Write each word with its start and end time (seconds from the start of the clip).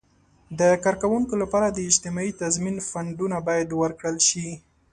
د 0.59 0.61
کارکوونکو 0.83 1.33
لپاره 1.43 1.67
د 1.69 1.77
اجتماعي 1.89 2.31
تضمین 2.41 2.77
فنډونه 2.89 3.37
باید 3.47 3.69
ورکړل 3.81 4.17
شي. 4.29 4.47